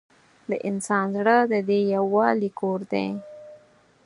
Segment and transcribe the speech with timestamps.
[0.49, 3.07] د انسان زړه د دې یووالي کور دی.